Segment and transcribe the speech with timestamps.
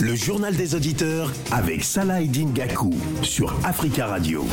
[0.00, 4.44] Le journal des auditeurs avec Salah Gakou sur Africa Radio.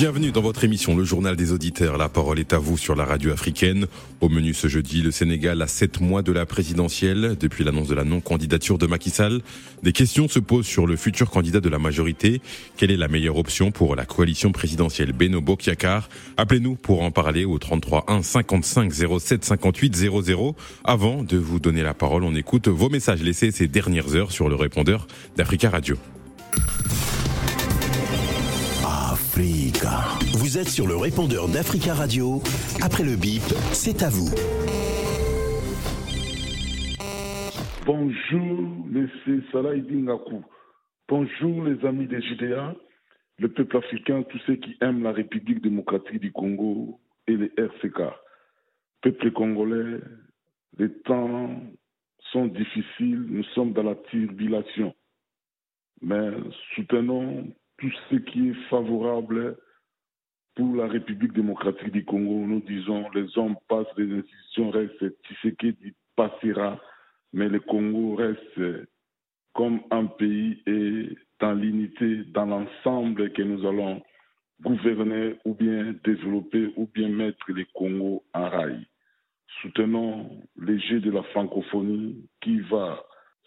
[0.00, 1.98] Bienvenue dans votre émission Le Journal des Auditeurs.
[1.98, 3.86] La parole est à vous sur la radio africaine.
[4.22, 7.36] Au menu ce jeudi, le Sénégal a sept mois de la présidentielle.
[7.38, 9.42] Depuis l'annonce de la non-candidature de Macky Sall,
[9.82, 12.40] des questions se posent sur le futur candidat de la majorité.
[12.78, 15.12] Quelle est la meilleure option pour la coalition présidentielle?
[15.12, 16.08] Beno Bokyakar
[16.38, 18.90] Appelez-nous pour en parler au 33 1 55
[19.20, 20.56] 07 58 00.
[20.82, 24.48] Avant de vous donner la parole, on écoute vos messages laissés ces dernières heures sur
[24.48, 25.98] le répondeur d'Africa Radio.
[30.34, 32.42] Vous êtes sur le répondeur d'Africa Radio.
[32.82, 34.28] Après le bip, c'est à vous.
[37.86, 39.06] Bonjour, les
[39.50, 39.74] Salah.
[41.08, 42.74] Bonjour, les amis des JDA,
[43.38, 48.02] le peuple africain, tous ceux qui aiment la République démocratique du Congo et les RCK.
[49.02, 50.00] Peuple congolais,
[50.78, 51.50] les temps
[52.32, 54.94] sont difficiles, nous sommes dans la turbulation.
[56.02, 56.30] Mais
[56.74, 57.46] soutenons
[57.80, 59.56] tout ce qui est favorable
[60.54, 62.46] pour la République démocratique du Congo.
[62.46, 66.78] Nous disons les hommes passent, les institutions restent, Tshisekedi passera,
[67.32, 68.88] mais le Congo reste
[69.54, 74.02] comme un pays et dans l'unité, dans l'ensemble que nous allons
[74.60, 78.86] gouverner ou bien développer ou bien mettre le Congo en rail.
[79.62, 83.02] Soutenons les jeux de la francophonie qui va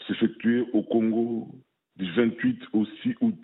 [0.07, 1.47] s'effectuer au Congo
[1.95, 3.35] du 28 au 6 août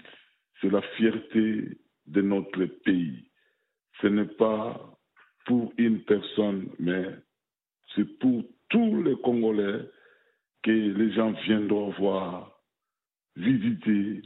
[0.61, 3.29] c'est la fierté de notre pays.
[4.01, 4.97] Ce n'est pas
[5.45, 7.05] pour une personne, mais
[7.95, 9.89] c'est pour tous les Congolais
[10.63, 12.61] que les gens viendront voir,
[13.35, 14.21] visiter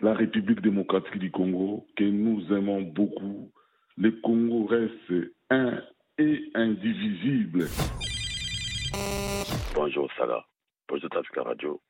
[0.00, 3.50] la République démocratique du Congo, que nous aimons beaucoup.
[3.96, 5.82] Le Congo reste un
[6.18, 7.66] et indivisible.
[9.74, 10.46] Bonjour Salah,
[10.88, 11.80] bonjour Africa Radio,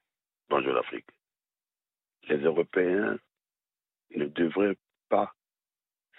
[0.49, 1.16] bonjour l'Afrique.
[2.29, 3.19] Les Européens
[4.15, 4.77] ne devrait
[5.09, 5.33] pas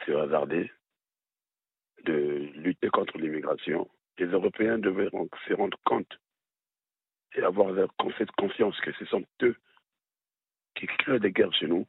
[0.06, 0.72] se hasarder
[2.04, 3.90] de lutter contre l'immigration.
[4.18, 5.09] Les Européens devraient
[5.48, 6.20] se rendre compte
[7.36, 7.74] et avoir
[8.18, 9.56] cette confiance que ce sont eux
[10.76, 11.86] qui créent des guerres chez nous,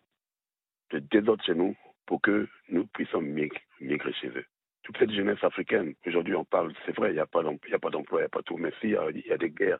[0.90, 1.76] des désordres chez nous,
[2.06, 4.46] pour que nous puissions migrer chez eux.
[4.82, 7.70] Toute cette jeunesse africaine, aujourd'hui on parle, c'est vrai, il n'y a pas d'emploi, il
[7.70, 9.78] n'y a pas tout, mais s'il y, a des guerres,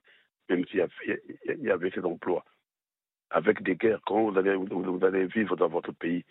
[0.51, 0.87] même s'il
[1.47, 2.45] y, avait ces emplois,
[3.31, 6.25] avec des guerres, quand vous allez, vivre dans votre pays,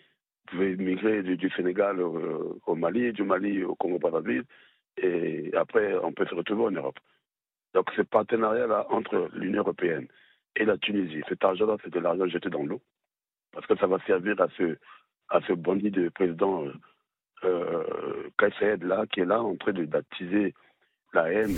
[0.50, 4.44] vous pouvez migrer du, Sénégal au, Mali, du Mali au Congo-Brazzaville,
[5.00, 6.98] et après, on peut se retrouver en Europe.
[7.74, 10.08] Donc, ce partenariat-là entre l'Union européenne
[10.56, 12.80] et la Tunisie, cet argent-là, c'est de l'argent jeté dans l'eau,
[13.52, 14.48] parce que ça va servir à
[15.46, 16.64] ce, bandit de président
[17.44, 17.84] euh,
[18.80, 20.54] là, qui est là en train d'attiser
[21.12, 21.56] la haine.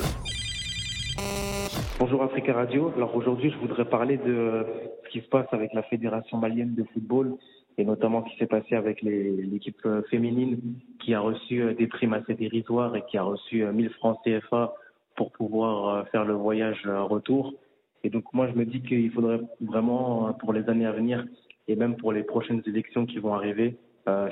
[1.98, 2.90] Bonjour Africa Radio.
[2.96, 4.64] Alors aujourd'hui, je voudrais parler de
[5.04, 7.36] ce qui se passe avec la Fédération malienne de football
[7.80, 10.58] et notamment ce qui s'est passé avec l'équipe euh, féminine
[10.98, 14.18] qui a reçu euh, des primes assez dérisoires et qui a reçu 1000 euh, francs
[14.24, 14.74] CFA
[15.16, 17.54] pour pouvoir faire le voyage retour.
[18.02, 21.26] Et donc moi, je me dis qu'il faudrait vraiment, pour les années à venir
[21.68, 23.76] et même pour les prochaines élections qui vont arriver,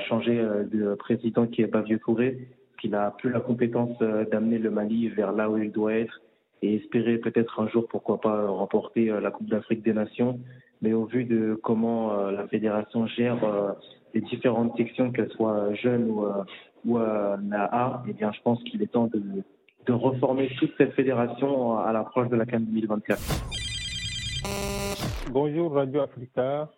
[0.09, 2.49] changer de président qui est Bavio Touré,
[2.81, 6.23] qui n'a plus la compétence d'amener le Mali vers là où il doit être
[6.63, 10.41] et espérer peut-être un jour, pourquoi pas, remporter la Coupe d'Afrique des Nations.
[10.81, 13.73] Mais au vu de comment euh, la fédération gère euh,
[14.15, 16.45] les différentes sections, qu'elles soient jeunes ou, euh,
[16.85, 19.21] ou la eh bien, je pense qu'il est temps de,
[19.87, 23.21] de reformer toute cette fédération à l'approche de la CAN 2024.
[25.31, 26.71] Bonjour Radio Africa,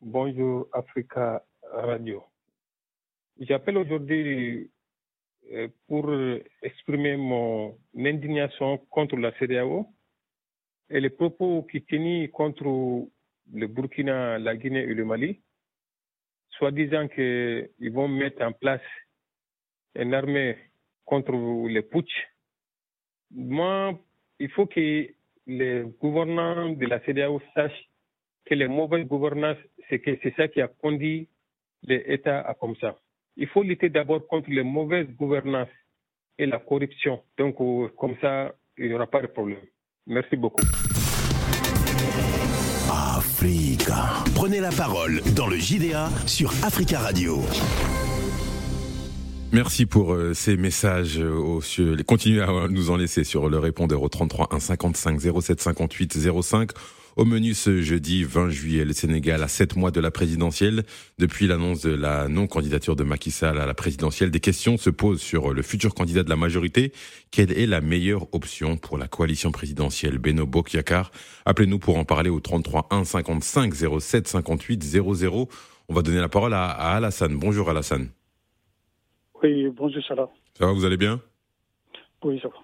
[0.00, 1.42] bonjour Africa
[1.72, 2.22] Radio.
[3.40, 4.70] J'appelle aujourd'hui euh,
[5.86, 6.10] pour
[6.62, 9.86] exprimer mon indignation contre la CDAO
[10.90, 13.08] et les propos qui tenus contre
[13.52, 15.40] le Burkina, la Guinée et le Mali,
[16.50, 18.82] soit disant qu'ils vont mettre en place
[19.94, 20.56] une armée
[21.04, 21.32] contre
[21.68, 22.12] les putsch.
[23.30, 23.98] Moi,
[24.38, 25.08] il faut que
[25.46, 27.88] les gouvernants de la CDAO sachent
[28.44, 29.58] que les mauvaises gouvernances,
[29.88, 31.28] c'est c'est ça qui a conduit
[31.82, 32.98] l'État à comme ça.
[33.36, 35.68] Il faut lutter d'abord contre les mauvaises gouvernances
[36.38, 37.22] et la corruption.
[37.38, 39.60] Donc, euh, comme ça, il n'y aura pas de problème.
[40.06, 40.64] Merci beaucoup.
[42.90, 44.24] Africa.
[44.34, 47.38] Prenez la parole dans le JDA sur Africa Radio.
[49.52, 51.18] Merci pour euh, ces messages.
[51.18, 56.18] Euh, continuez à nous en laisser sur le répondeur au 33 1 55 07 58
[56.42, 56.70] 05.
[57.16, 60.84] Au menu ce jeudi 20 juillet, le Sénégal a sept mois de la présidentielle.
[61.18, 65.20] Depuis l'annonce de la non-candidature de Macky Sall à la présidentielle, des questions se posent
[65.20, 66.94] sur le futur candidat de la majorité.
[67.30, 70.16] Quelle est la meilleure option pour la coalition présidentielle?
[70.16, 71.10] Beno Bokyakar
[71.44, 75.48] Appelez-nous pour en parler au 33 1 55 07 58 00.
[75.90, 77.36] On va donner la parole à, à Alassane.
[77.36, 78.08] Bonjour Alassane.
[79.42, 80.28] Oui, bonjour Salah.
[80.54, 81.20] Ça va, vous allez bien?
[82.22, 82.54] Oui, ça va.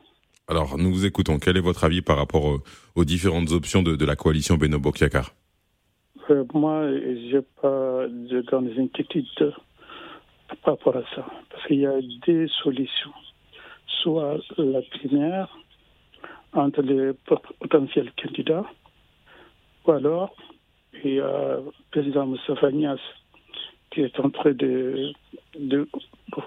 [0.47, 1.39] Alors, nous vous écoutons.
[1.39, 2.61] Quel est votre avis par rapport
[2.95, 5.33] aux, différentes options de, la coalition Beno Bokyakar?
[6.31, 9.27] Euh, Moi, je n'ai pas de grandes inquiétudes
[10.63, 11.27] par rapport à ça.
[11.51, 13.13] Parce qu'il y a des solutions.
[14.03, 15.49] Soit la première,
[16.53, 17.13] entre les
[17.59, 18.65] potentiels candidats,
[19.85, 20.35] ou alors
[21.05, 23.01] il y a le président Moussa Nias
[23.99, 25.13] qui est en train de,
[25.59, 25.89] de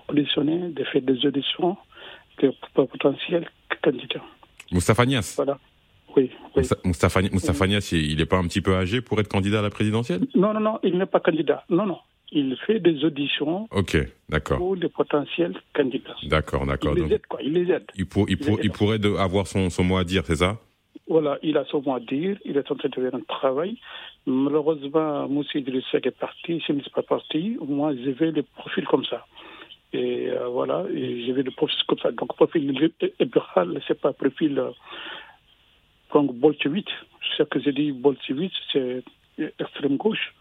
[0.07, 1.75] auditionner, de faire des auditions
[2.41, 3.47] de potentiels
[3.83, 4.21] candidat.
[4.71, 5.59] Moustapha Nias Voilà.
[6.15, 6.29] Oui.
[6.55, 6.63] oui.
[6.85, 10.21] Moustapha, Nias, il n'est pas un petit peu âgé pour être candidat à la présidentielle?
[10.35, 11.63] Non, non, non, il n'est pas candidat.
[11.69, 11.97] Non, non.
[12.31, 13.97] Il fait des auditions Ok,
[14.29, 14.57] d'accord.
[14.57, 16.15] pour les potentiels candidats.
[16.23, 16.97] D'accord, d'accord.
[16.97, 17.39] Il les aide, quoi.
[17.43, 17.83] Il les aide.
[17.95, 20.57] Il, pour, il, il, pourrait avoir son, son mot à dire, c'est ça?
[21.07, 22.37] Voilà, il a son mot à dire.
[22.45, 23.77] Il est en train de faire un travail.
[24.25, 26.61] Malheureusement, Moussi Idrissa est parti.
[26.65, 29.25] S'il n'est pas parti, moi, je vais le profil comme ça.
[29.93, 32.11] Et euh, voilà, vu le profil comme ça.
[32.11, 32.67] Donc, profil
[33.19, 34.71] libéral, c'est pas profil euh,
[36.13, 36.91] donc bolchevique.
[37.37, 39.03] Ce que j'ai dit, bolchevique, c'est
[39.59, 40.33] extrême gauche.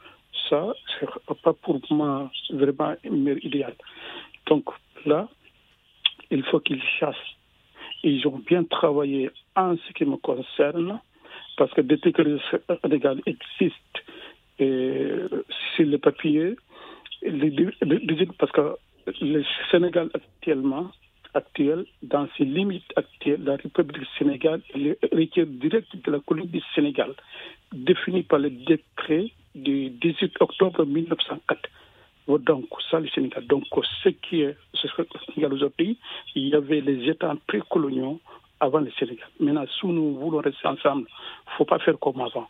[0.49, 1.09] Ça, c'est
[1.43, 2.94] pas pour moi vraiment
[3.43, 3.75] idéal.
[4.47, 4.69] Donc
[5.06, 5.29] là,
[6.31, 7.17] il faut qu'ils chassent.
[8.03, 11.00] Ils ont bien travaillé en ce qui me concerne,
[11.56, 12.41] parce que depuis que le
[12.82, 13.75] Sénégal existe,
[14.58, 15.11] et
[15.75, 16.56] sur le papier,
[18.38, 18.76] parce que
[19.20, 20.91] le Sénégal actuellement,
[21.35, 24.61] actuel, dans ses limites actuelles, la République du Sénégal
[25.12, 27.14] requiert direct de la colonie du Sénégal,
[27.73, 31.69] définie par le décret du 18 octobre 1904.
[32.38, 33.44] Donc, ça, le Sénégal.
[33.46, 33.64] Donc,
[34.05, 34.87] ce qui est ce
[35.26, 35.99] Sénégal aujourd'hui,
[36.35, 38.20] il y avait les États précoloniaux
[38.60, 39.28] avant le Sénégal.
[39.40, 42.48] Maintenant, si nous voulons rester ensemble, il ne faut pas faire comme avant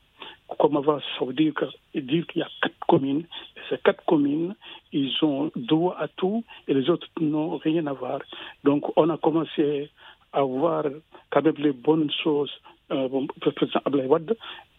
[0.59, 1.53] comme avant, ça veut dire
[1.95, 3.25] qu'il y a quatre communes.
[3.69, 4.55] Ces quatre communes,
[4.93, 8.21] ils ont droit à tout et les autres n'ont rien à voir.
[8.65, 9.91] Donc, on a commencé
[10.33, 10.85] à voir
[11.31, 12.51] quand même les bonnes choses.
[12.91, 13.09] Euh,
[13.45, 14.37] le président Ablaïwad,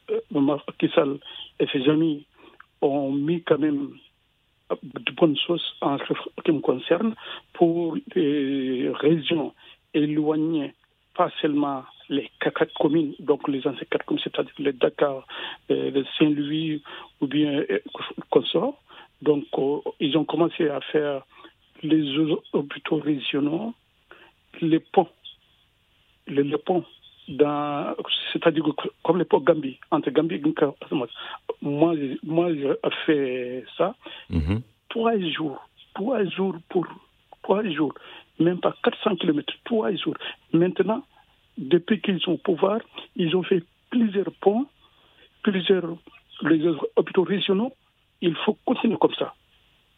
[0.09, 1.17] euh, Kissal
[1.59, 2.25] et ses amis
[2.81, 3.91] ont mis quand même
[4.83, 6.13] de bonnes choses en ce
[6.43, 7.15] qui me concerne
[7.53, 9.53] pour les régions
[9.93, 10.73] éloignées,
[11.15, 15.25] pas seulement les quatre communes, donc les anciennes quatre communes, c'est-à-dire le Dakar,
[15.69, 16.83] euh, le Saint-Louis
[17.21, 17.79] ou bien euh,
[18.29, 18.81] consort.
[19.21, 21.23] Donc, euh, ils ont commencé à faire
[21.83, 22.03] les
[22.53, 23.73] hôpitaux régionaux,
[24.61, 25.07] les ponts,
[26.27, 26.85] les, ponts,
[28.33, 28.65] c'est-à-dire
[29.03, 30.95] comme les ponts Gambie, entre Gambie et
[31.61, 32.73] Moi, moi j'ai
[33.05, 33.95] fait ça.
[34.29, 34.61] Mm-hmm.
[34.89, 36.85] Trois jours, trois jours pour
[37.43, 37.93] trois jours,
[38.39, 40.15] même pas 400 km, trois jours.
[40.53, 41.03] Maintenant,
[41.57, 42.79] depuis qu'ils sont au pouvoir,
[43.15, 44.67] ils ont fait plusieurs ponts,
[45.43, 45.97] plusieurs
[46.95, 47.73] hôpitaux régionaux.
[48.21, 49.33] Il faut continuer comme ça.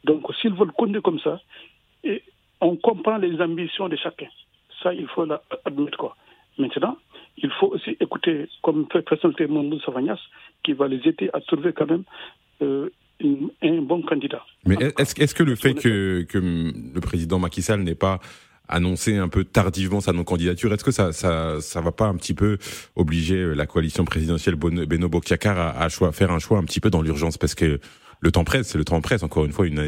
[0.03, 1.39] Donc, s'ils veulent continuer comme ça,
[2.03, 2.23] et
[2.59, 4.27] on comprend les ambitions de chacun.
[4.81, 5.97] Ça, il faut l'admettre.
[5.97, 6.15] Quoi.
[6.57, 6.97] Maintenant,
[7.37, 10.19] il faut aussi écouter, comme fait présenter Moundou Savagnas,
[10.63, 12.03] qui va les aider à trouver quand même
[12.61, 12.89] euh,
[13.21, 14.43] un bon candidat.
[14.65, 18.19] Mais est-ce est que le fait que, que le président Macky Sall n'ait pas
[18.67, 20.73] annoncé un peu tardivement sa non-candidature.
[20.73, 22.57] Est-ce que ça, ça, ça va pas un petit peu
[22.95, 26.89] obliger euh, la coalition présidentielle Beno Bokyakar à, à faire un choix un petit peu
[26.89, 27.37] dans l'urgence?
[27.37, 27.79] Parce que
[28.19, 29.21] le temps presse, c'est le temps presse.
[29.21, 29.79] Encore une fois, une,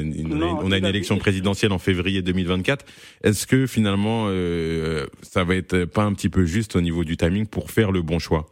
[0.61, 2.85] on a une élection présidentielle en février 2024.
[3.23, 7.15] Est-ce que finalement, euh, ça va être pas un petit peu juste au niveau du
[7.15, 8.47] timing pour faire le bon choix?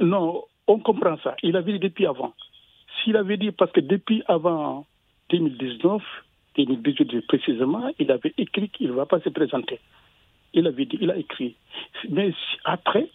[0.00, 1.36] Non, on comprend ça.
[1.42, 2.32] Il avait dit depuis avant.
[3.06, 4.84] S'il avait dit parce que depuis avant
[5.30, 6.02] 2019,
[6.56, 9.78] 2018 précisément, il avait écrit qu'il ne va pas se présenter.
[10.54, 11.54] Il avait dit, il a écrit.
[12.10, 12.32] Mais
[12.64, 13.08] après,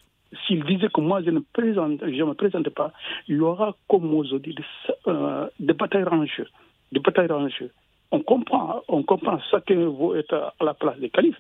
[0.48, 2.94] s'il disait que moi je ne présente, je me présente pas,
[3.28, 4.64] il y aura, comme aujourd'hui, des,
[5.08, 6.48] euh, des batailles en jeu.
[6.94, 7.70] Des batailles en jeu.
[8.12, 11.40] On comprend, on comprend chacun veut être à la place des califes.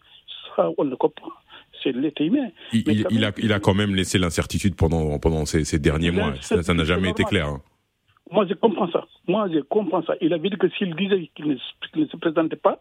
[0.58, 1.31] Ça, on le comprend.
[1.81, 2.50] C'est l'être humain.
[2.74, 6.34] Il, il, a, il a quand même laissé l'incertitude pendant, pendant ces, ces derniers mois.
[6.41, 7.48] Ça n'a jamais été clair.
[7.48, 7.62] Hein.
[8.32, 9.06] Moi, je comprends ça.
[9.28, 10.16] Moi, je comprends ça.
[10.22, 12.80] Il avait dit que s'il disait qu'il ne, se présentait pas,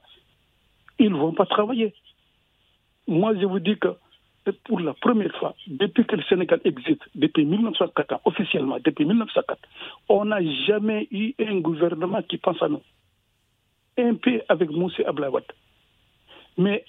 [0.98, 1.92] ils ne vont pas travailler.
[3.08, 3.88] Moi, je vous dis que
[4.64, 9.58] pour la première fois, depuis que le Sénégal existe, depuis 1904, officiellement, depuis 1904,
[10.08, 12.82] on n'a jamais eu un gouvernement qui pense à nous.
[13.98, 15.44] Un peu avec Moussé Ablawad.
[16.56, 16.84] Mais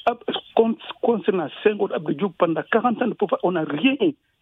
[1.02, 3.96] concernant Senghor Abdou pendant 40 ans on n'a rien,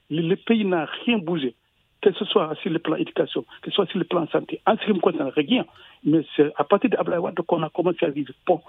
[0.09, 1.55] le pays n'a rien bougé
[2.01, 4.61] que ce soit sur le plan éducation, que ce soit sur le plan santé.
[4.65, 5.65] En ce qui me concerne, rien.
[6.03, 8.31] Mais c'est à partir d'Ablaïwad qu'on a commencé à vivre.
[8.45, 8.61] Bon,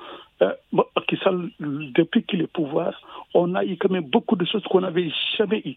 [0.43, 0.53] euh,
[1.95, 3.01] depuis qu'il est pouvoir,
[3.35, 5.77] on a eu quand même beaucoup de choses qu'on n'avait jamais eues.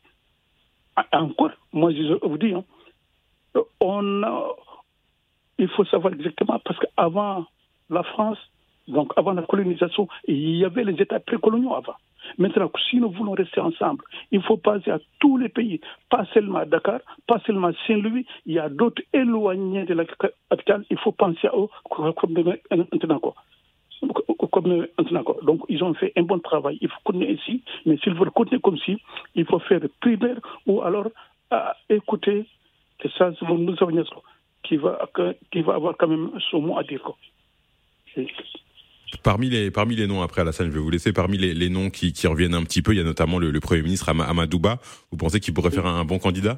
[1.12, 2.64] Encore, moi je vous dis, hein,
[3.80, 4.24] on
[5.58, 7.46] il faut savoir exactement, parce qu'avant
[7.90, 8.38] la France,
[8.88, 11.96] donc avant la colonisation, il y avait les États précoloniaux avant.
[12.38, 16.60] Maintenant, si nous voulons rester ensemble, il faut passer à tous les pays, pas seulement
[16.60, 20.98] à Dakar, pas seulement à Saint-Louis, il y a d'autres éloignés de la capitale, il
[20.98, 21.68] faut penser à eux
[22.12, 22.34] comme.
[25.44, 26.78] Donc, ils ont fait un bon travail.
[26.82, 28.98] Il faut continuer ici, mais s'ils veulent continuer comme si,
[29.36, 31.08] il faut faire primaire ou alors
[31.90, 32.46] écouter
[33.00, 33.76] que ça, nous
[34.64, 35.10] qui va,
[35.52, 37.02] qui va avoir quand même son mot à dire.
[39.22, 41.90] Parmi les, parmi les noms, après Alassane, je vais vous laisser, parmi les, les noms
[41.90, 44.80] qui, qui, reviennent un petit peu, il y a notamment le, Premier ministre Amadouba.
[45.12, 46.58] Vous pensez qu'il pourrait faire un, bon candidat?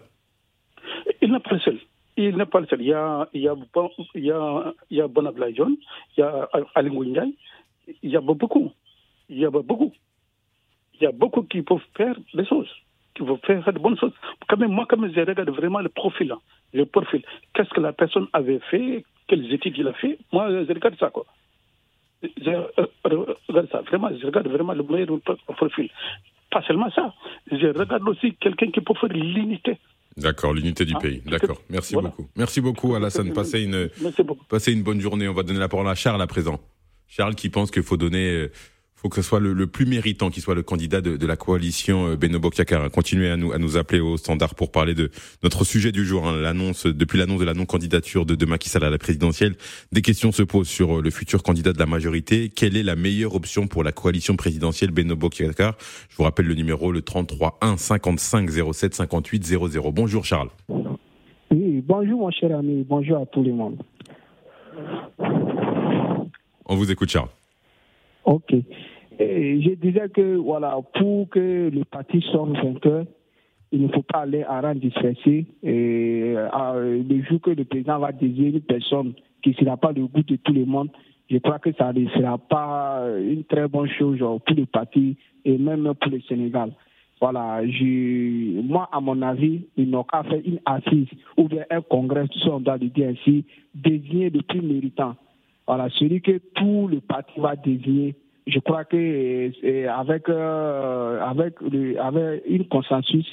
[1.21, 1.79] Il n'est pas le seul.
[2.17, 2.81] Il n'est pas le seul.
[2.81, 3.55] Il y a, il a,
[4.15, 7.25] il y a, il il y a
[8.03, 8.71] il y a beaucoup.
[9.29, 9.93] Il y a beaucoup.
[10.99, 12.69] Il y a beaucoup qui peuvent faire des choses,
[13.15, 14.13] qui peuvent faire de bonnes choses.
[14.47, 16.39] Quand même, moi, comme je regarde vraiment le profil, hein,
[16.73, 17.21] le profil,
[17.53, 21.09] qu'est-ce que la personne avait fait, quelles études il a fait, moi, je regarde ça,
[21.09, 21.25] quoi
[22.23, 22.51] je
[23.47, 25.19] regarde ça, vraiment, je regarde vraiment le meilleur
[25.55, 25.89] profil.
[26.51, 27.13] Pas seulement ça,
[27.51, 29.77] je regarde aussi quelqu'un qui peut faire l'unité.
[30.17, 31.21] D'accord, l'unité du ah, pays.
[31.25, 31.61] D'accord.
[31.69, 32.27] Merci beaucoup.
[32.37, 33.33] Merci beaucoup, Alassane.
[33.33, 33.89] Passez une,
[34.49, 35.27] passez une bonne journée.
[35.27, 36.59] On va donner la parole à Charles à présent.
[37.07, 38.51] Charles qui pense qu'il faut donner euh,
[38.95, 42.15] faut que ce soit le, plus méritant qui soit le candidat de, la coalition euh,
[42.15, 42.89] Benobo Kiakar.
[42.89, 45.11] Continuez à nous, à nous appeler au standard pour parler de
[45.43, 48.83] notre sujet du jour, hein, l'annonce depuis l'annonce de la non-candidature de, de Macky Sall
[48.83, 49.55] à la présidentielle.
[49.91, 52.49] Des questions se posent sur euh, le futur candidat de la majorité.
[52.49, 55.75] Quelle est la meilleure option pour la coalition présidentielle Benobo Kiakar
[56.09, 59.91] Je vous rappelle le numéro le 33 1 55 07 58 00.
[59.91, 60.49] Bonjour Charles.
[61.51, 63.77] Oui, bonjour mon cher ami, bonjour à tout le monde.
[66.65, 67.29] On vous écoute Charles.
[68.25, 68.53] Ok
[69.19, 73.05] je disais que voilà, pour que le parti sorte vainqueur,
[73.71, 75.45] il ne faut pas aller à rang dispersé.
[75.63, 80.07] Et le jour que le président va désigner une personne qui ne sera pas le
[80.07, 80.89] goût de tout le monde,
[81.29, 85.57] je crois que ça ne sera pas une très bonne chose pour le parti et
[85.57, 86.71] même pour le Sénégal.
[87.21, 92.27] Voilà, je, moi, à mon avis, ils n'ont qu'à faire une assise ou un congrès,
[92.27, 95.15] tout ça, on doit le dire ainsi, désigner le plus méritant.
[95.67, 98.15] Voilà, celui que tout le parti va désigner
[98.47, 103.25] je crois que euh, avec, euh, avec, le, avec une consensus,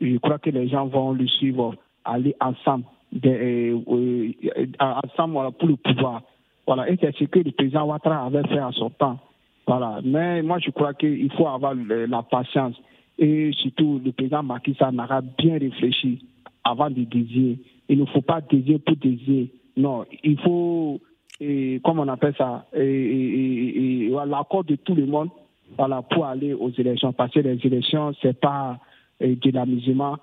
[0.00, 4.32] je crois que les gens vont le suivre, aller ensemble, de, euh,
[4.80, 6.22] ensemble pour le pouvoir.
[6.66, 9.18] Voilà, et c'est ce que le président Ouattara avait fait en son temps.
[9.66, 12.74] Voilà, mais moi je crois qu'il faut avoir la patience
[13.18, 16.24] et surtout le président Macky Sall n'aura bien réfléchi
[16.64, 17.58] avant de désirer.
[17.88, 19.50] Il ne faut pas désirer pour désirer.
[19.76, 21.00] Non, il faut
[21.40, 25.30] et comme on appelle ça, et, l'accord de tout le monde
[25.76, 27.12] voilà, pour aller aux élections.
[27.12, 28.78] Parce que les élections, c'est pas
[29.20, 30.16] de l'amusement,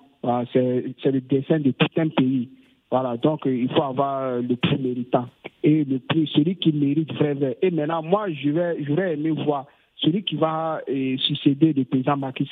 [0.52, 2.50] c'est le dessin de tout un pays.
[2.92, 5.28] Voilà, donc il faut avoir le plus méritant
[5.64, 7.52] et le plus celui qui mérite vraiment.
[7.62, 9.66] Et maintenant, moi, j'aurais aimé voir
[9.98, 10.82] celui qui va
[11.18, 12.50] succéder le président Macky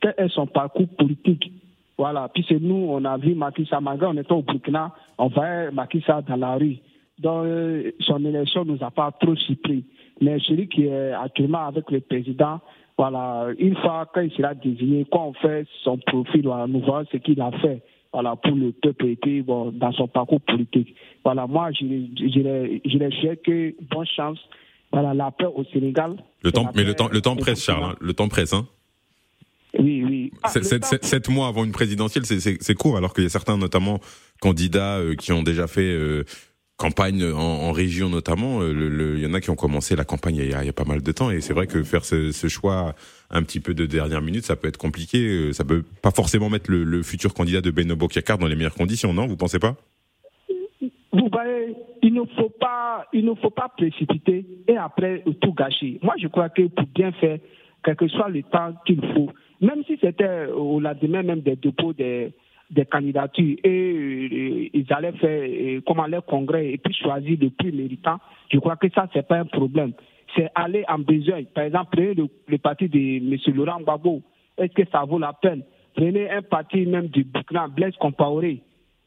[0.00, 1.52] quel est son parcours politique?
[1.98, 5.70] Voilà, puisque nous, on a vu Macky Sall, malgré on était au Burkina, on voyait
[5.70, 6.76] Macky Sall dans la rue
[7.18, 9.84] dont euh, son élection ne nous a pas trop surpris.
[10.20, 12.60] Mais celui qui est actuellement avec le président,
[12.98, 17.18] voilà, une fois qu'il sera désigné, quand on fait son profil, voilà, nous voyons ce
[17.18, 17.82] qu'il a fait
[18.12, 20.94] voilà, pour le peuple et bon, dans son parcours politique.
[21.22, 24.38] Voilà, moi, je, je, je, souhaite que bonne chance.
[24.90, 26.16] Voilà, la paix au Sénégal.
[26.42, 27.84] Le temps, mais le temps, le temps presse, Charles.
[27.84, 28.66] Hein, le temps presse, hein
[29.78, 30.32] oui, oui.
[30.42, 34.00] Ah, sept, mois avant une présidentielle, c'est court, alors qu'il y a certains, notamment
[34.40, 36.24] candidats, euh, qui ont déjà fait euh,
[36.76, 40.50] campagne en, région notamment, euh, il y en a qui ont commencé la campagne il
[40.50, 42.94] y a, pas mal de temps et c'est vrai que faire ce, choix
[43.30, 45.18] un petit peu de dernière minute, ça peut être compliqué.
[45.18, 48.74] Euh, ça peut pas forcément mettre le, futur candidat de Benobo Kiakar dans les meilleures
[48.74, 49.26] conditions, non?
[49.26, 49.76] Vous pensez pas?
[51.12, 55.98] Vous voyez, il ne faut pas, il ne faut pas précipiter et après tout gâcher.
[56.02, 57.38] Moi, je crois que pour bien faire,
[57.82, 59.30] quel que soit le temps qu'il faut,
[59.60, 62.32] même si c'était au lendemain même des dépôts des
[62.70, 67.50] des candidatures et euh, ils allaient faire euh, comment leur congrès et puis choisir le
[67.50, 68.18] plus méritant,
[68.52, 69.92] je crois que ça, c'est pas un problème.
[70.34, 71.44] C'est aller en besoin.
[71.54, 73.54] Par exemple, prenez le, parti de M.
[73.54, 74.22] Laurent Gbagbo.
[74.58, 75.62] Est-ce que ça vaut la peine?
[75.94, 78.62] Prenez un parti même du Burkina, Blaise Compaoré,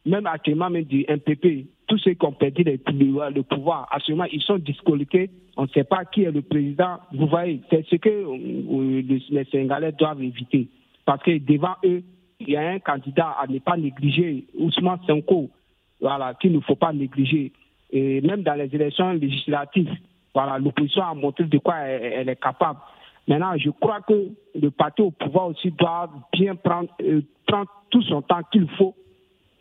[0.05, 1.67] même actuellement même du MPP.
[1.87, 2.77] tous ceux qui ont perdu le,
[3.43, 5.29] pouvoir, moment, ils sont disqualifiés.
[5.57, 6.97] On ne sait pas qui est le président.
[7.11, 10.69] Vous voyez, c'est ce que euh, les Sénégalais doivent éviter.
[11.05, 12.03] Parce que devant eux,
[12.39, 15.49] il y a un candidat à ne pas négliger, Ousmane Sonko,
[15.99, 17.51] voilà, qu'il ne faut pas négliger.
[17.91, 19.91] Et même dans les élections législatives,
[20.33, 22.79] voilà, l'opposition a montré de quoi elle, est capable.
[23.27, 28.01] Maintenant, je crois que le parti au pouvoir aussi doit bien prendre, euh, prendre tout
[28.03, 28.95] son temps qu'il faut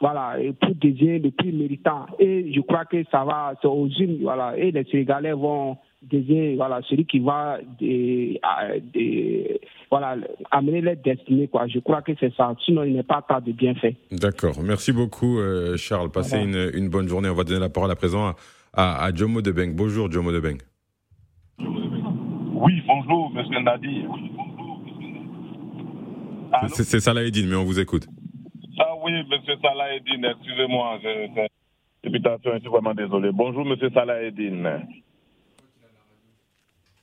[0.01, 2.07] voilà, pour désigner le plus méritant.
[2.19, 6.57] Et je crois que ça va, c'est aux unes, voilà, et les Sénégalais vont désigner,
[6.57, 7.59] voilà, celui qui va,
[9.91, 10.17] voilà,
[10.51, 11.67] amener les destinées, quoi.
[11.67, 12.55] Je crois que c'est ça.
[12.65, 13.97] Sinon, il n'est pas temps de bien fait.
[14.11, 14.55] D'accord.
[14.63, 16.11] Merci beaucoup, euh, Charles.
[16.11, 17.29] Passez une, une, bonne journée.
[17.29, 18.35] On va donner la parole à présent
[18.73, 19.75] à, à, Jomo Debeng.
[19.75, 20.59] Bonjour, Jomo Debeng.
[21.59, 24.05] Oui, bonjour, monsieur Nadi.
[26.69, 28.07] C'est Salah Edine, mais on vous écoute.
[28.79, 33.31] Ah oui, monsieur Salah Edine, excusez-moi, je suis vraiment désolé.
[33.33, 34.81] Bonjour, monsieur Salah Edine.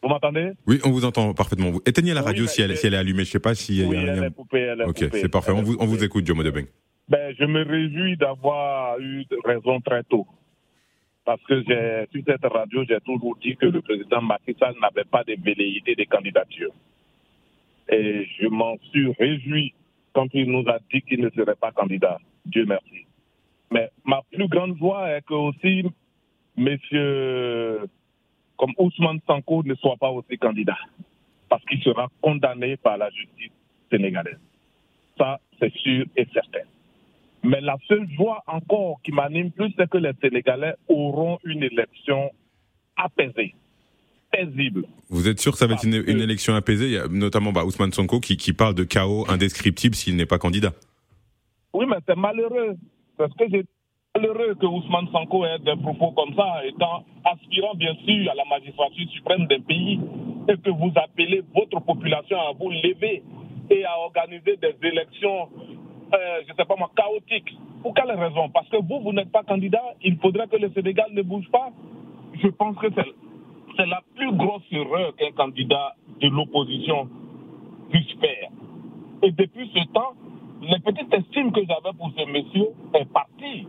[0.02, 0.52] Vous m'entendez?
[0.68, 1.72] Oui, on vous entend parfaitement.
[1.86, 3.24] Éteignez la radio si, elle, si, elle, est allumée.
[3.24, 3.84] Je ne sais pas si.
[3.84, 4.60] Oui, elle est coupée.
[4.60, 5.52] Elle est ok, c'est parfait.
[5.52, 6.66] On vous, on vous, écoute, Jomo Debeng.
[7.10, 10.28] Ben, je me réjouis d'avoir eu raison très tôt.
[11.24, 15.24] Parce que sur cette radio, j'ai toujours dit que le président Macky Sall n'avait pas
[15.24, 16.72] de velléité de candidature.
[17.90, 19.74] Et je m'en suis réjoui
[20.14, 22.20] quand il nous a dit qu'il ne serait pas candidat.
[22.46, 23.06] Dieu merci.
[23.72, 25.84] Mais ma plus grande joie est que aussi,
[26.56, 27.82] messieurs,
[28.58, 30.78] comme Ousmane Sanko ne soit pas aussi candidat.
[31.50, 33.52] Parce qu'il sera condamné par la justice
[33.92, 34.40] sénégalaise.
[35.18, 36.66] Ça, c'est sûr et certain.
[37.44, 42.32] Mais la seule joie encore qui m'anime plus, c'est que les Sénégalais auront une élection
[42.98, 43.54] apaisée
[44.32, 44.86] paisible.
[45.10, 46.86] Vous êtes sûr que ça va être une, élection apaisée?
[46.86, 50.26] Il y a notamment bah, Ousmane Sonko qui, qui parle de chaos indescriptible s'il n'est
[50.26, 50.74] pas candidat.
[51.74, 52.76] Oui, mais c'est malheureux.
[53.18, 53.66] Parce que c'est
[54.16, 58.46] malheureux que Ousmane Sonko ait des propos comme ça, étant aspirant bien sûr à la
[58.46, 60.00] magistrature suprême des pays,
[60.48, 63.24] et que vous appelez votre population à vous lever
[63.70, 65.50] et à organiser des élections,
[66.14, 67.58] euh, je ne sais pas moi, chaotiques.
[67.82, 68.50] Pour quelle raison?
[68.50, 71.70] Parce que vous, vous n'êtes pas candidat, il faudrait que le Sénégal ne bouge pas?
[72.42, 72.88] Je pense que
[73.78, 77.10] c'est la plus grosse erreur qu'un candidat de l'opposition
[77.90, 78.50] puisse faire.
[79.24, 80.14] Et depuis ce temps,
[80.62, 83.68] la petite estime que j'avais pour ce monsieur est partie.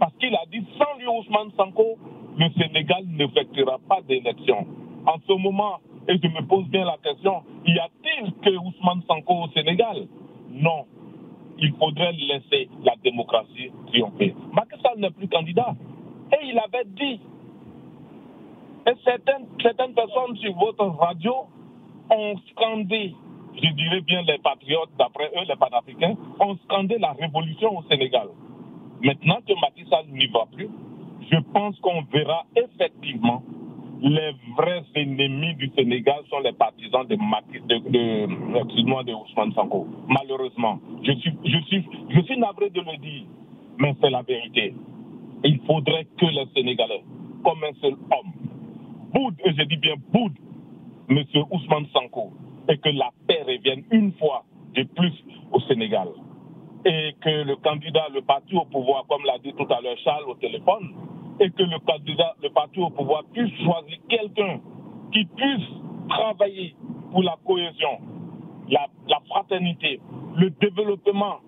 [0.00, 1.98] Parce qu'il a dit, sans lui Ousmane Sanko,
[2.38, 4.66] le Sénégal n'effectuera pas d'élection.
[5.06, 9.44] En ce moment, et je me pose bien la question, y a-t-il que Ousmane Sanko
[9.44, 10.08] au Sénégal?
[10.50, 10.86] Non.
[11.58, 14.34] Il faudrait laisser la démocratie triompher.
[14.54, 15.74] Macky Sall n'est plus candidat.
[16.32, 17.20] Et il avait dit
[18.86, 21.34] et certaines, certaines personnes sur votre radio
[22.10, 23.14] ont scandé,
[23.54, 28.28] je dirais bien les patriotes, d'après eux, les panafricains, ont scandé la révolution au Sénégal.
[29.02, 30.68] Maintenant que Macky n'y va plus,
[31.30, 33.42] je pense qu'on verra effectivement
[34.02, 39.86] les vrais ennemis du Sénégal sont les partisans de, de, de, de Ousmane Sanko.
[40.08, 43.24] Malheureusement, je suis, je, suis, je suis navré de le dire,
[43.78, 44.74] mais c'est la vérité.
[45.44, 47.02] Il faudrait que les Sénégalais,
[47.44, 48.32] comme un seul homme,
[49.12, 50.32] boude, et je dis bien boude,
[51.10, 51.22] M.
[51.50, 52.32] Ousmane Sanko,
[52.68, 55.12] et que la paix revienne une fois de plus
[55.52, 56.08] au Sénégal.
[56.86, 60.24] Et que le candidat, le parti au pouvoir, comme l'a dit tout à l'heure Charles
[60.28, 60.94] au téléphone,
[61.40, 64.60] et que le candidat, le parti au pouvoir puisse choisir quelqu'un
[65.12, 65.68] qui puisse
[66.08, 66.74] travailler
[67.10, 67.98] pour la cohésion,
[68.68, 68.86] la,
[69.28, 70.00] fraternité,
[70.36, 71.40] le développement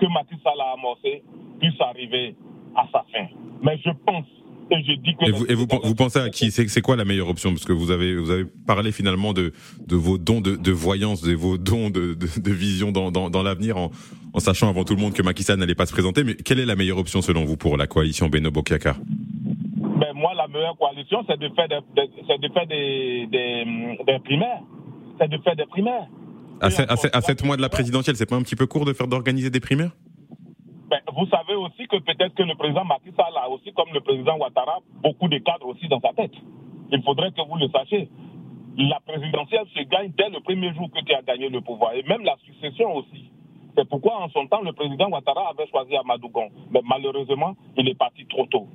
[0.00, 1.22] que Macky Sall a amorcé
[1.60, 2.34] puisse arriver
[2.76, 3.26] à sa fin.
[3.62, 4.26] Mais je pense
[4.76, 6.50] et, vous, et vous, vous, pensez à qui?
[6.50, 7.50] C'est quoi la meilleure option?
[7.50, 9.52] Parce que vous avez, vous avez parlé finalement de,
[9.86, 13.30] de vos dons de, de voyance, de vos dons de, de, de vision dans, dans,
[13.30, 13.90] dans l'avenir, en,
[14.32, 16.24] en, sachant avant tout le monde que Macky Sall n'allait pas se présenter.
[16.24, 20.32] Mais quelle est la meilleure option selon vous pour la coalition Beno Bokiaka ben Moi,
[20.36, 23.64] la meilleure coalition, c'est de faire des, de faire des, des,
[24.06, 24.62] des primaires.
[25.20, 26.08] C'est de faire des primaires.
[26.60, 28.92] À, à, à, sept mois de la présidentielle, c'est pas un petit peu court de
[28.92, 29.90] faire d'organiser des primaires?
[30.94, 34.00] Ben, vous savez aussi que peut-être que le président Macky Sall a aussi, comme le
[34.00, 36.34] président Ouattara, beaucoup de cadres aussi dans sa tête.
[36.92, 38.08] Il faudrait que vous le sachiez.
[38.78, 42.04] La présidentielle se gagne dès le premier jour que tu as gagné le pouvoir, et
[42.04, 43.28] même la succession aussi.
[43.76, 46.50] C'est pourquoi en son temps, le président Ouattara avait choisi Amadougon.
[46.70, 48.68] Mais malheureusement, il est parti trop tôt.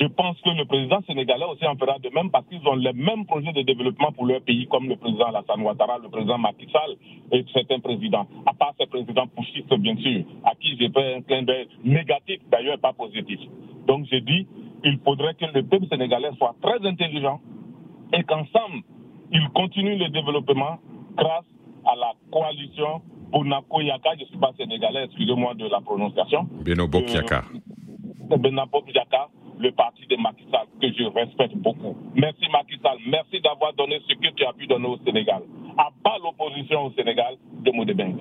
[0.00, 2.92] Je pense que le président sénégalais aussi en fera de même parce qu'ils ont les
[2.92, 6.66] mêmes projets de développement pour leur pays, comme le président Alassane Ouattara, le président Macky
[6.72, 6.96] Sall
[7.32, 8.26] et certains présidents.
[8.46, 12.40] À part ces présidents pouchistes, bien sûr, à qui j'ai fait un clin d'œil négatif,
[12.50, 13.38] d'ailleurs pas positif.
[13.86, 14.46] Donc j'ai dit,
[14.84, 17.40] il faudrait que le peuple sénégalais soit très intelligent
[18.12, 18.82] et qu'ensemble,
[19.32, 20.78] il continue le développement
[21.16, 21.44] grâce
[21.86, 26.48] à la coalition Bonako Yaka, je ne suis pas sénégalais, excusez-moi de la prononciation.
[26.64, 27.42] Beno Bokyaka.
[28.38, 29.28] Benapop Jaka,
[29.58, 31.96] le parti de Macky Sall, que je respecte beaucoup.
[32.14, 35.42] Merci Macky Sall, merci d'avoir donné ce que tu as pu donner au Sénégal.
[35.78, 38.16] À bas l'opposition au Sénégal de Modebeng.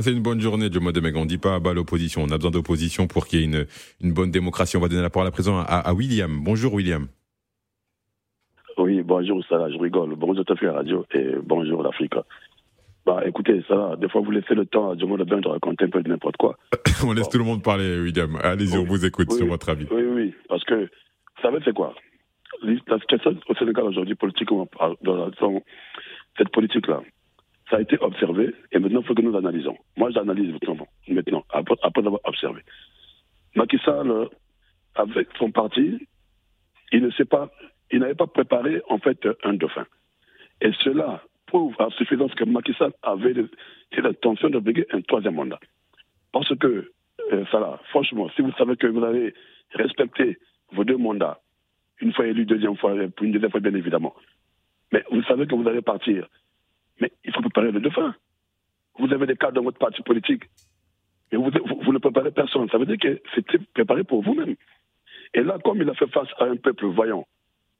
[0.00, 1.16] C'est une bonne journée, Joe Modemeg.
[1.16, 2.22] On ne dit pas à bas l'opposition.
[2.22, 3.66] On a besoin d'opposition pour qu'il y ait une,
[4.02, 4.76] une, bonne démocratie.
[4.76, 6.40] On va donner la parole à présent à, à William.
[6.42, 7.06] Bonjour, William.
[8.78, 10.14] Oui, bonjour, Salah, je rigole.
[10.16, 12.12] Bonjour, à la radio et bonjour, l'Afrique.
[13.06, 15.88] Bah, écoutez, ça, des fois, vous laissez le temps à Jomo Lebin de raconter un
[15.88, 16.58] peu de n'importe quoi.
[17.06, 18.36] on laisse tout le monde parler, William.
[18.42, 19.86] Allez-y, on vous écoute sur votre avis.
[19.92, 21.94] Oui, oui, parce que, vous savez, c'est quoi?
[22.62, 24.68] La situation au Sénégal aujourd'hui, politiquement,
[25.02, 25.30] dans
[26.36, 27.00] cette politique-là,
[27.70, 29.76] ça a été observé et maintenant, il faut que nous analysons.
[29.96, 30.52] Moi, j'analyse
[31.08, 32.62] maintenant, après, après avoir observé.
[33.54, 34.28] Macky Sall,
[34.96, 35.96] avec son parti,
[36.90, 37.50] il ne sait pas,
[37.92, 39.86] il n'avait pas préparé, en fait, un dauphin.
[40.60, 43.34] Et cela prouve à suffisance que Macky Sall avait
[43.96, 45.60] l'intention de briguer un troisième mandat.
[46.32, 46.92] Parce que,
[47.32, 49.34] euh, ça franchement, si vous savez que vous avez
[49.72, 50.38] respecté
[50.72, 51.40] vos deux mandats,
[52.00, 54.14] une fois élu, deuxième fois, une deuxième fois, bien évidemment,
[54.92, 56.28] mais vous savez que vous allez partir,
[57.00, 58.14] mais il faut préparer le dauphin.
[58.98, 60.44] Vous avez des cadres dans votre parti politique,
[61.32, 62.68] et vous, ne préparez personne.
[62.70, 64.54] Ça veut dire que c'était préparé pour vous-même.
[65.34, 67.26] Et là, comme il a fait face à un peuple voyant,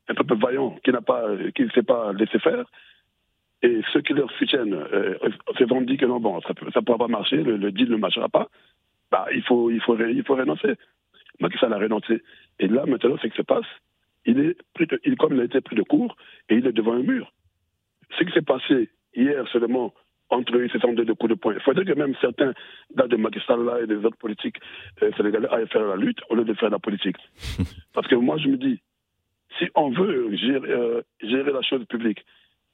[0.09, 0.77] un peuple vaillant
[1.07, 2.65] pas, qui ne sait pas laisser faire,
[3.63, 5.19] et ceux qui leur soutiennent euh,
[5.81, 8.49] dire que non, bon, ça ne pourra pas marcher, le, le, deal ne marchera pas,
[9.11, 10.75] bah, il, faut, il, faut, il faut renoncer.
[11.41, 12.23] Macky Sall a renoncé.
[12.59, 13.67] Et là, maintenant, ce qui se passe,
[14.25, 16.17] il est pris de, il, comme il a été pris de court,
[16.49, 17.33] et il est devant un mur.
[18.19, 19.93] Ce qui s'est passé hier seulement
[20.29, 21.55] entre eux, ce sont deux coups de poing.
[21.55, 22.53] Il faudrait que même certains
[22.97, 24.57] gars de Macky Sall et des autres politiques
[25.03, 27.17] euh, sénégalais aillent faire la lutte au lieu de faire la politique.
[27.93, 28.81] Parce que moi, je me dis,
[29.59, 32.25] si on veut gérer, euh, gérer la chose publique,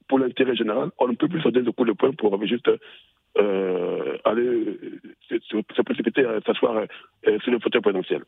[0.09, 2.71] pour l'intérêt général, on ne peut plus se donner de coup de poing pour juste
[3.38, 4.79] euh, aller
[5.29, 5.37] se,
[5.75, 6.85] se, précipiter à s'asseoir
[7.27, 8.23] euh, sur le fauteuil présidentiel.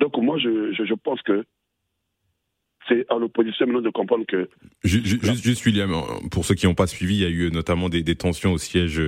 [0.00, 1.44] Donc moi, je, je pense que
[2.88, 4.48] c'est à l'opposition maintenant de comprendre que...
[4.82, 5.90] Juste, juste, William,
[6.30, 8.58] pour ceux qui n'ont pas suivi, il y a eu notamment des, des tensions au
[8.58, 9.00] siège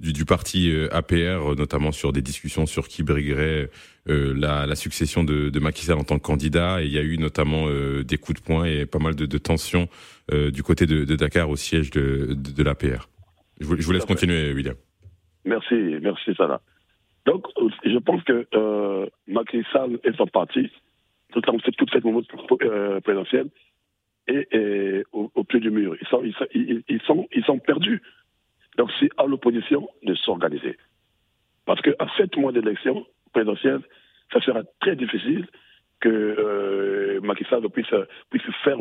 [0.00, 3.70] du, du, parti euh, APR, notamment sur des discussions sur qui briguerait
[4.08, 6.82] euh, la, la, succession de, de, Macky Sall en tant que candidat.
[6.82, 9.26] Et il y a eu notamment euh, des coups de poing et pas mal de,
[9.26, 9.88] de tensions
[10.32, 13.08] euh, du côté de, de, Dakar au siège de, de, l'APR.
[13.60, 14.76] Je vous, je vous laisse continuer, William.
[15.44, 16.60] Merci, merci Salah.
[17.26, 17.46] Donc,
[17.84, 20.70] je pense que euh, Macky Sall et son parti
[21.40, 22.22] toute, toute cette mouvement
[22.62, 23.48] euh, présidentielle
[24.26, 25.96] et, et au, pied du mur.
[26.00, 28.02] Ils sont, ils, sont, ils sont perdus.
[28.76, 30.76] Donc c'est à l'opposition de s'organiser.
[31.66, 33.80] Parce qu'à sept mois d'élection présidentielle,
[34.32, 35.46] ça sera très difficile
[36.00, 37.94] que euh, Macky Sall puisse,
[38.30, 38.78] puisse faire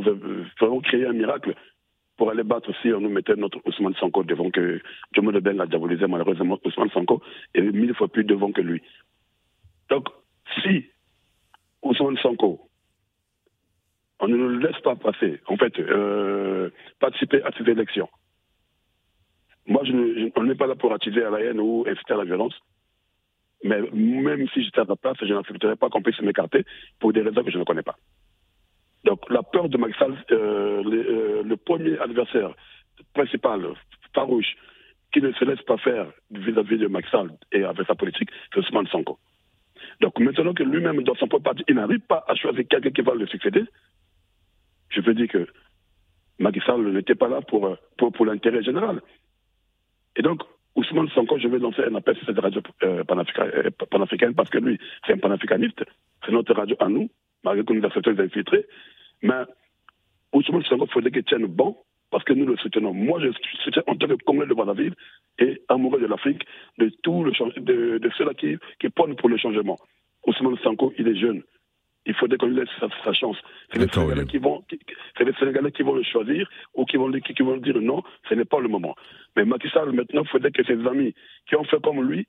[0.60, 1.54] vraiment créer un miracle
[2.18, 4.82] pour aller battre si on nous mettait notre Ousmane Sanko devant que
[5.14, 7.22] Jomo Ben l'a diabolisé malheureusement Ousmane Sanko
[7.54, 8.82] est mille fois plus devant que lui.
[9.90, 10.10] Donc
[10.64, 10.86] si
[11.84, 12.62] Ousmane Sanko,
[14.20, 16.70] on ne le laisse pas passer, en fait, euh,
[17.00, 18.10] participer à ces élections.
[19.68, 22.18] Moi, je je, on n'est pas là pour attiser à la haine ou inciter à
[22.18, 22.54] la violence.
[23.64, 26.66] Mais même si j'étais à ta place, je n'accepterais pas qu'on puisse m'écarter
[27.00, 27.96] pour des raisons que je ne connais pas.
[29.06, 32.54] Donc, la peur de Sall, euh, le, euh, le, premier adversaire
[33.14, 33.62] principal,
[34.14, 34.56] farouche,
[35.12, 38.60] qui ne se laisse pas faire vis-à-vis -vis de Sall et avec sa politique, c'est
[38.60, 39.18] Ousmane Sanko.
[40.04, 43.02] Donc maintenant que lui-même, dans son propre parti, il n'arrive pas à choisir quelqu'un qui
[43.02, 43.64] va le succéder,
[44.90, 45.48] je veux dire que
[46.40, 49.02] Macky Sall n'était pas là pour, pour, pour l'intérêt général.
[50.18, 50.42] Et donc,
[50.76, 54.78] Ousmane Sanko, je vais lancer un appel sur cette radio euh, panafricaine parce que lui,
[55.08, 55.86] c'est un panafricaniste.
[56.26, 57.10] C'est notre radio à nous,
[57.46, 58.66] malgré qu'on nous a certains infiltrés.
[59.22, 59.44] Mais
[60.34, 61.78] Ousmane Sanko, il faudrait qu'il tienne bon
[62.12, 62.94] parce que nous le soutenons.
[62.94, 63.30] Moi, je
[63.64, 64.96] soutiens en tant que Congolais de Brazzaville
[65.40, 66.44] et amoureux de l'Afrique,
[66.78, 69.78] de tout le de, de ceux-là qui, qui prônent pour le changement.
[70.26, 71.44] Ousmane Sanko, il est jeune.
[72.06, 73.38] Il faudrait qu'on lui laisse sa, sa chance.
[73.72, 74.64] C'est les, Sénégalais qui vont,
[75.18, 78.04] c'est les Sénégalais qui vont le choisir ou qui vont, qui, qui vont dire non,
[78.28, 78.96] ce n'est pas le moment.
[79.36, 81.14] Mais Macky Sall, maintenant, il faudrait que ses amis
[81.48, 82.28] qui ont fait comme lui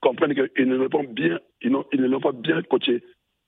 [0.00, 3.04] comprennent qu'ils ne l'ont pas bien, ils, ils ne l'ont pas bien coaché.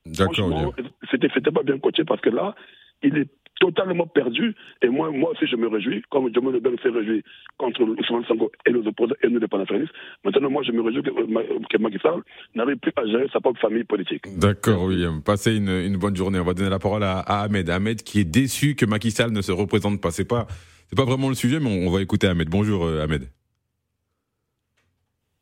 [0.07, 0.75] D'accord.
[1.11, 2.55] C'était, c'était pas bien coaché parce que là,
[3.03, 3.29] il est
[3.61, 4.55] totalement perdu.
[4.83, 7.23] Et moi, moi aussi, je me réjouis, comme Jomo Ben s'est réjoui
[7.59, 9.93] contre Ousmane Sango et les opposants et nous, les panafricanistes.
[10.25, 12.23] Maintenant, moi, je me réjouis que, que Macky Sall
[12.55, 14.23] n'arrive plus à gérer sa propre famille politique.
[14.39, 15.23] D'accord, William.
[15.23, 16.39] Passez une, une, bonne journée.
[16.41, 17.71] On va donner la parole à, à, Ahmed.
[17.71, 20.11] Ahmed qui est déçu que Macky Sall ne se représente pas.
[20.11, 20.47] C'est pas,
[20.89, 22.49] c'est pas vraiment le sujet, mais on, on va écouter Ahmed.
[22.49, 23.25] Bonjour, euh, Ahmed.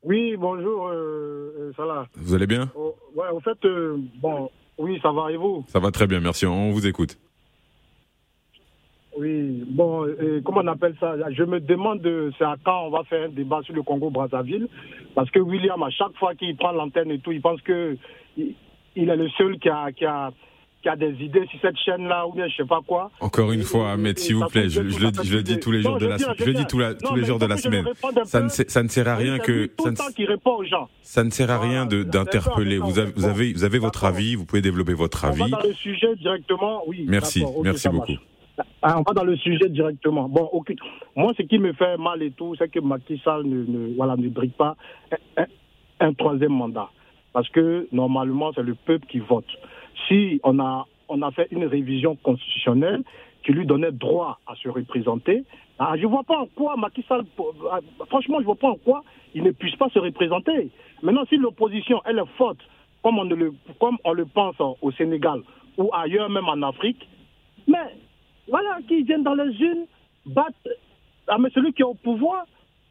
[0.05, 2.09] Oui, bonjour, euh, Salah.
[2.17, 2.71] Vous allez bien?
[2.75, 5.65] Oh, Ouais, en fait, euh, bon, oui, ça va et vous?
[5.69, 6.47] Ça va très bien, merci.
[6.47, 7.19] On vous écoute.
[9.19, 11.17] Oui, bon, euh, comment on appelle ça?
[11.33, 12.01] Je me demande
[12.39, 14.69] c'est à quand on va faire un débat sur le Congo-Brazzaville,
[15.15, 17.97] parce que William, à chaque fois qu'il prend l'antenne et tout, il pense que
[18.39, 18.55] il,
[18.97, 20.31] il est le seul qui a, qui a,
[20.83, 23.11] qui a des idées sur cette chaîne-là, ou bien je sais pas quoi.
[23.21, 25.83] Encore une fois, Ahmed, s'il vous plaît, je, le, dis, je le dis tous les
[25.83, 26.79] jours de la, je le dis tous,
[27.15, 27.85] les jours de la semaine.
[28.25, 29.97] Ça ne, ça ne sert à rien que, ça ne,
[31.03, 32.79] ça ne sert à rien d'interpeller.
[32.79, 35.43] Vous avez, vous avez, vous avez votre avis, vous pouvez développer votre avis.
[35.43, 37.05] On va dans le sujet directement, oui.
[37.07, 38.17] Merci, merci beaucoup.
[38.83, 40.29] Ah, on va dans le sujet directement.
[40.29, 40.51] Bon,
[41.15, 44.17] moi, ce qui me fait mal et tout, c'est que Macky Sall ne, ne, voilà,
[44.17, 44.77] ne brigue pas
[45.37, 45.47] un,
[46.01, 46.91] un troisième mandat.
[47.33, 49.47] Parce que normalement, c'est le peuple qui vote
[50.09, 53.03] si on a, on a fait une révision constitutionnelle
[53.45, 55.45] qui lui donnait droit à se représenter,
[55.79, 57.25] ah, je ne vois pas en quoi Macky Sall,
[57.71, 59.03] ah, franchement, je ne vois pas en quoi
[59.35, 60.71] il ne puisse pas se représenter.
[61.03, 62.59] Maintenant, si l'opposition, elle est forte,
[63.03, 65.41] comme on, le, comme on le pense au Sénégal
[65.77, 67.09] ou ailleurs, même en Afrique,
[67.67, 67.79] mais
[68.49, 69.87] voilà, qui viennent dans les unes,
[70.27, 70.69] battent
[71.29, 72.47] ah, mais celui qui est au pouvoir.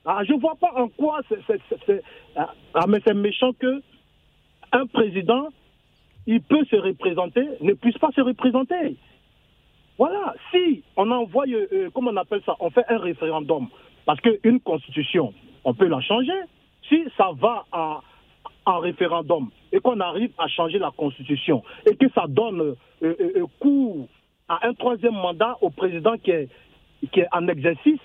[0.05, 2.03] Ah, je ne vois pas en quoi c'est
[2.35, 3.81] ah, méchant que
[4.71, 5.49] un président
[6.27, 8.95] il peut se représenter, ne puisse pas se représenter.
[9.97, 13.67] Voilà, si on envoie, euh, euh, comment on appelle ça, on fait un référendum,
[14.05, 15.33] parce qu'une constitution,
[15.63, 16.39] on peut la changer.
[16.87, 22.25] Si ça va en, référendum et qu'on arrive à changer la constitution et que ça
[22.27, 24.07] donne euh, cours
[24.51, 26.49] à un troisième mandat au président qui est,
[27.11, 28.01] qui est en exercice,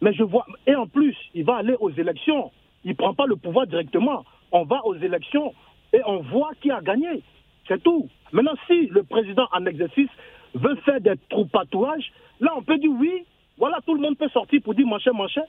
[0.00, 2.52] mais je vois, et en plus, il va aller aux élections.
[2.84, 4.24] Il ne prend pas le pouvoir directement.
[4.52, 5.52] On va aux élections
[5.92, 7.22] et on voit qui a gagné.
[7.66, 8.08] C'est tout.
[8.30, 10.10] Maintenant, si le président en exercice
[10.54, 13.24] veut faire des troupatouages, là, on peut dire oui,
[13.58, 15.42] voilà, tout le monde peut sortir pour dire machin, machin.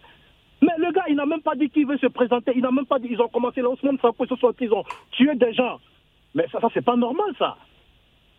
[0.61, 2.53] Mais le gars, il n'a même pas dit qu'il veut se présenter.
[2.55, 4.15] Il n'a même pas dit ils ont commencé là, Ousmane sont,
[4.59, 5.79] ils ont tué des gens.
[6.33, 7.57] Mais ça, ça c'est pas normal, ça.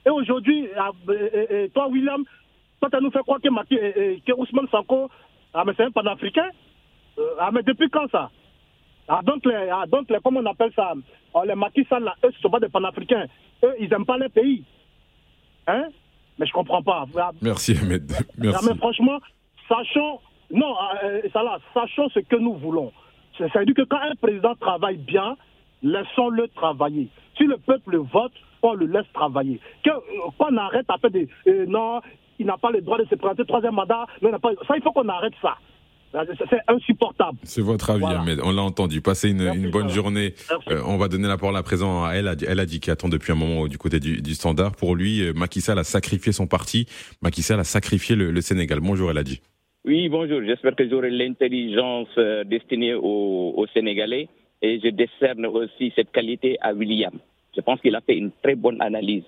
[0.06, 0.90] Et aujourd'hui, ah,
[1.74, 2.24] toi, William,
[2.80, 5.10] toi, tu nous fait croire que, que Ousmane Sanko,
[5.52, 6.48] ah, mais c'est un panafricain.
[7.18, 8.30] Euh, ah, mais depuis quand ça?
[9.08, 10.92] Ah, donc, les, ah, donc les, comment on appelle ça?
[11.34, 13.26] Oh, Les Macky Sall, eux, ce sont pas des panafricains.
[13.64, 14.64] Eux, ils n'aiment pas les pays.
[15.66, 15.86] Hein?
[16.38, 17.06] Mais je comprends pas.
[17.40, 18.12] Merci, Ahmed.
[18.38, 18.68] Merci.
[18.68, 19.18] mais franchement,
[19.68, 22.92] sachons, non, euh, ça là, sachons ce que nous voulons.
[23.38, 25.36] Ça veut dire que quand un président travaille bien,
[25.82, 27.08] laissons-le travailler.
[27.36, 29.60] Si le peuple vote, on le laisse travailler.
[29.86, 29.92] Euh,
[30.38, 31.28] qu'on arrête à faire des.
[31.46, 32.00] Euh, non,
[32.38, 34.06] il n'a pas le droit de se présenter troisième mandat.
[34.20, 35.56] Pas, ça, il faut qu'on arrête ça.
[36.48, 37.38] C'est insupportable.
[37.42, 38.40] C'est votre avis, Ahmed.
[38.42, 39.00] On l'a entendu.
[39.02, 40.34] Passez une, bonne journée.
[40.68, 42.30] Euh, on va donner la parole à présent à elle.
[42.46, 44.74] Elle a dit qu'elle attend depuis un moment du côté du, standard.
[44.76, 46.86] Pour lui, euh, Macky Sall a sacrifié son parti.
[47.22, 48.80] Macky Sall a sacrifié le, Sénégal.
[48.80, 49.40] Bonjour, elle a dit.
[49.84, 50.40] Oui, bonjour.
[50.44, 52.08] J'espère que j'aurai l'intelligence
[52.46, 54.28] destinée aux, Sénégalais.
[54.62, 57.12] Et je décerne aussi cette qualité à William.
[57.56, 59.24] Je pense qu'il a fait une très bonne analyse.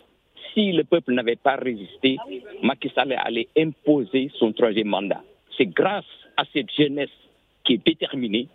[0.53, 2.17] Si le peuple n'avait pas résisté,
[2.63, 5.23] Macky Sall allait imposer son troisième mandat.
[5.57, 6.05] C'est grâce
[6.37, 7.11] à cette jeunesse
[7.65, 8.49] qui est déterminée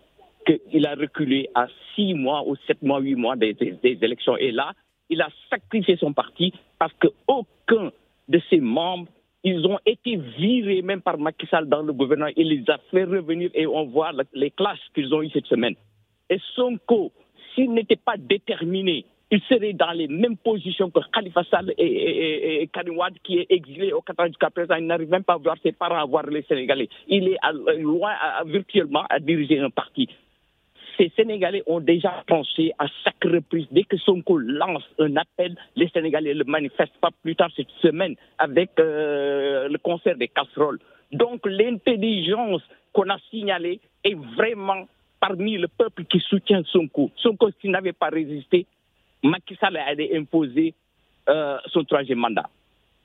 [0.46, 4.36] qu'il a reculé à six mois ou sept mois, huit mois des, élections.
[4.36, 4.72] Et là,
[5.08, 7.90] il a sacrifié son parti parce qu'aucun
[8.28, 9.08] de ses membres,
[9.42, 12.32] ils ont été virés même par Macky Sall dans le gouvernement.
[12.36, 15.74] Il les a fait revenir et on voit les classes qu'ils ont eues cette semaine.
[16.30, 17.12] Et Sonko,
[17.54, 22.70] s'il n'était pas déterminé il serait dans les mêmes positions que Khalifa Sall et, et,
[23.22, 24.76] qui est exilé au Qatar jusqu'à présent.
[24.76, 26.88] Il n'arrive même pas à voir ses parents, à voir les Sénégalais.
[27.08, 27.38] Il est
[27.78, 28.12] loin,
[28.46, 30.08] virtuellement, à diriger un parti.
[30.96, 33.66] Ces Sénégalais ont déjà pensé à chaque reprise.
[33.72, 38.14] Dès que Sonko lance un appel, les Sénégalais le manifestent pas plus tard cette semaine
[38.38, 40.78] avec euh, le concert des casseroles.
[41.10, 44.86] Donc l'intelligence qu'on a signalée est vraiment
[45.18, 47.10] parmi le peuple qui soutient Sonko.
[47.16, 48.66] Sonko, s'il n'avait pas résisté,
[49.24, 50.74] Macky Sall a imposé
[51.28, 52.48] euh, son troisième mandat.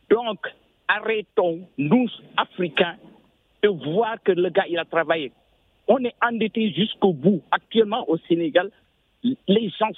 [0.09, 0.39] Donc,
[0.87, 2.97] arrêtons, nous, Africains,
[3.63, 5.31] de voir que le gars, il a travaillé.
[5.87, 7.41] On est endetté jusqu'au bout.
[7.51, 8.69] Actuellement, au Sénégal,
[9.23, 9.89] les gens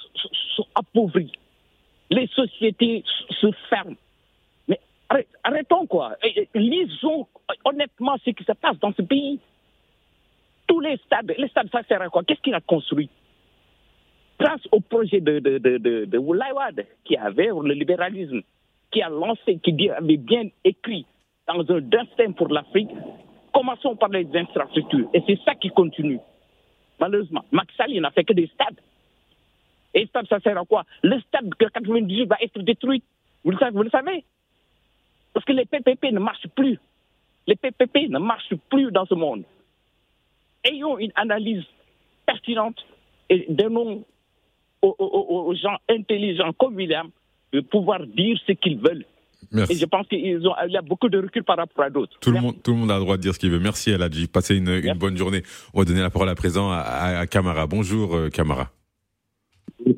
[0.56, 1.32] sont appauvris.
[2.10, 3.02] Les sociétés
[3.40, 3.96] se ferment.
[4.68, 4.78] Mais
[5.42, 6.16] arrêtons, quoi.
[6.54, 7.26] Lisons
[7.64, 9.40] honnêtement ce qui se passe dans ce pays.
[10.66, 12.22] Tous les stades, les stades, ça sert à quoi?
[12.22, 13.10] Qu'est-ce qu'il a construit?
[14.42, 18.42] Grâce au projet de, de, qui avait le libéralisme,
[18.90, 21.06] qui a lancé, qui avait bien écrit
[21.46, 22.90] dans un destin pour l'Afrique,
[23.52, 25.08] commençons par les infrastructures.
[25.14, 26.18] Et c'est ça qui continue.
[26.98, 28.80] Malheureusement, Max il n'a fait que des stades.
[29.94, 30.84] Et stade, ça sert à quoi?
[31.02, 33.02] Le stade de 98 va être détruit.
[33.44, 34.24] Vous le savez, vous le savez?
[35.34, 36.78] Parce que les PPP ne marchent plus.
[37.46, 39.44] Les PPP ne marchent plus dans ce monde.
[40.64, 41.64] Ayons une analyse
[42.26, 42.78] pertinente
[43.28, 44.04] et donnons
[44.82, 47.08] aux, gens intelligents comme William
[47.52, 49.04] de pouvoir dire ce qu'ils veulent.
[49.68, 52.18] Et je pense qu'il y a beaucoup de recul par rapport à d'autres.
[52.20, 53.58] Tout le, monde, tout le monde a le droit de dire ce qu'il veut.
[53.58, 54.26] Merci Eladji.
[54.26, 55.42] Passez une, une bonne journée.
[55.74, 57.66] On va donner la parole à présent à, Camara.
[57.66, 58.70] Bonjour euh, Camara.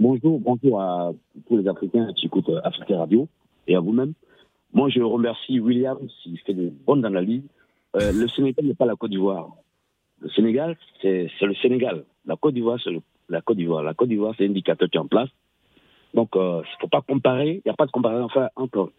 [0.01, 1.13] Bonjour, bonjour à
[1.47, 3.29] tous les Africains qui écoutent Africa Radio
[3.69, 4.15] et à vous-même.
[4.73, 7.45] Moi, je remercie William s'il fait de bonnes analyses.
[7.97, 9.51] Euh, le Sénégal n'est pas la Côte d'Ivoire.
[10.21, 12.05] Le Sénégal, c'est le Sénégal.
[12.27, 12.91] La Côte d'Ivoire, c'est
[13.29, 13.83] la Côte d'Ivoire.
[13.83, 15.29] La Côte d'Ivoire, c'est l'indicateur qui est en place.
[16.15, 17.55] Donc, il euh, ne faut pas comparer.
[17.57, 18.93] Il n'y a pas de comparaison entre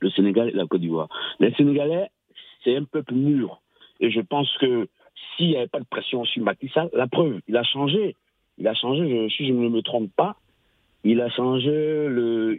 [0.00, 1.08] le Sénégal et la Côte d'Ivoire.
[1.38, 2.10] Les Sénégalais,
[2.64, 3.60] c'est un peuple mûr.
[4.00, 4.88] Et je pense que
[5.36, 8.16] s'il n'y avait pas de pression sur Macky la preuve, il a changé.
[8.58, 10.36] Il a changé, je, si je ne me trompe pas,
[11.02, 12.58] il a changé le.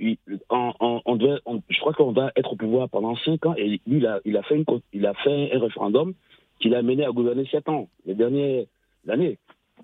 [0.50, 4.08] on devait, je crois qu'on va être au pouvoir pendant cinq ans et lui, il
[4.08, 6.14] a, fait, une, il a fait un référendum
[6.60, 8.66] qui l'a mené à gouverner sept ans, les dernières
[9.08, 9.38] années.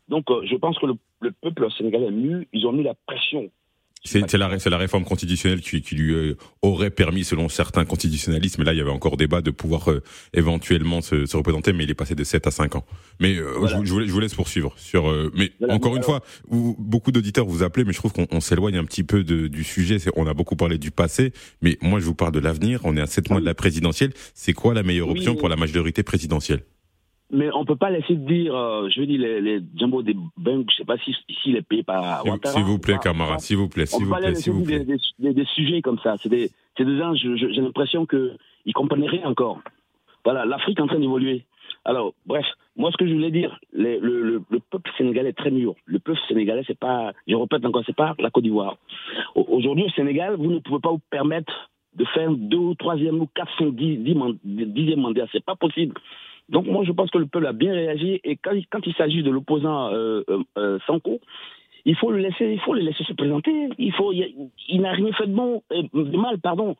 [0.07, 2.45] Donc, euh, je pense que le, le peuple sénégalais est mieux.
[2.53, 3.49] Ils ont mis la pression
[4.03, 8.63] c'est la, la, réforme constitutionnelle qui, qui lui euh, aurait permis, selon certains constitutionnalistes, mais
[8.63, 10.01] là il y avait encore débat de pouvoir euh,
[10.33, 12.85] éventuellement se, se, représenter, mais il est passé de 7 à 5 ans.
[13.19, 14.73] Mais je, je, vous, je, vous, laisse poursuivre.
[14.77, 18.85] Sur, mais encore une fois, beaucoup d'auditeurs vous appelez, mais je trouve qu'on s'éloigne un
[18.85, 19.97] petit peu de, du sujet.
[20.15, 22.81] On a beaucoup parlé du passé, mais moi je vous parle de l'avenir.
[22.83, 24.13] On est à 7 mois de la présidentielle.
[24.33, 26.61] C'est quoi la meilleure option pour la majorité présidentielle?
[27.29, 30.67] Mais on peut pas laisser dire, euh, je veux dire, les, les Jumbo des banques,
[30.71, 32.23] je sais pas si, si les payent par.
[32.45, 34.85] S'il vous plaît, Camara, s'il vous plaît, s'il vous plaît, s'il vous plaît.
[34.85, 39.03] Des, des, des, sujets comme ça, c'est des, c'est des gens, j'ai l'impression qu'ils comprennent
[39.03, 39.59] rien encore.
[40.23, 41.43] Voilà, l'Afrique est en train d'évoluer.
[41.83, 45.37] Alors, bref, moi, ce que je voulais dire, les, le, le, le, peuple sénégalais est
[45.37, 45.73] très mûr.
[45.85, 48.77] Le peuple sénégalais, c'est pas, je répète encore, c'est pas la Côte d'Ivoire.
[49.35, 53.27] Aujourd'hui, au Sénégal, vous ne pouvez pas vous permettre de faire deux ou troisième ou
[53.33, 55.25] quatre, cinq, dix, dix, dixième mandat.
[55.31, 55.95] C'est pas possible.
[56.49, 59.31] Donc moi, je pense que le peuple a bien réagi et quand, il s'agit de
[59.31, 61.19] l'opposant euh, euh, euh, Sanko,
[61.87, 63.69] il faut le laisser, il faut le laisser se présenter.
[63.77, 66.75] Il faut, il, n'a rien fait de bon, euh, de mal, pardon.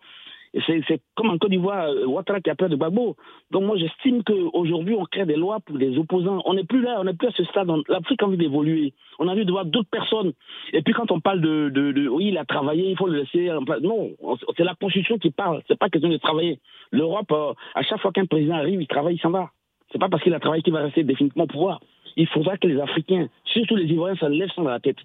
[0.65, 3.15] C'est comme en Côte d'Ivoire, euh, Ouattara qui a peur de Gbagbo.
[3.51, 6.41] Donc moi, j'estime qu'aujourd'hui, on crée des lois pour les opposants.
[6.45, 7.69] On n'est plus là, on n'est plus à ce stade.
[7.87, 8.93] L'Afrique a envie d'évoluer.
[9.19, 10.33] On a envie de voir d'autres personnes.
[10.73, 13.19] Et puis quand on parle de, de, de, oui, il a travaillé, il faut le
[13.19, 13.49] laisser.
[13.81, 14.11] Non,
[14.57, 15.61] c'est la Constitution qui parle.
[15.67, 16.59] C'est pas question de travailler.
[16.91, 17.31] L'Europe,
[17.75, 19.51] à chaque fois qu'un président arrive, il travaille, il s'en va.
[19.91, 21.81] C'est pas parce qu'il a travaillé qu'il va rester définitivement au pouvoir.
[22.15, 24.97] Il faudra que les Africains, surtout les Ivoiriens, ça lève ça dans la tête.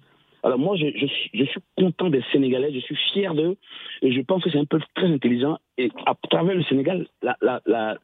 [0.43, 3.55] Alors moi, je, suis, content des Sénégalais, je suis fier d'eux,
[4.01, 5.57] et je pense que c'est un peuple très intelligent.
[5.77, 7.07] Et à travers le Sénégal,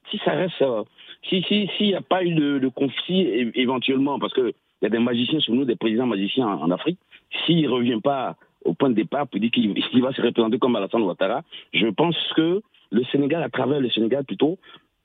[0.10, 0.84] si ça reste, euh,
[1.28, 5.00] si s'il si, n'y a pas eu de, conflit éventuellement, parce qu'il y a des
[5.00, 7.00] magiciens sur nous, des présidents magiciens en, en Afrique,
[7.46, 10.76] s'il ne revient pas au point de départ pour dire qu'il va se représenter comme
[10.78, 12.62] Alassane Ouattara, je pense que
[12.92, 14.58] le Sénégal, à travers le Sénégal plutôt,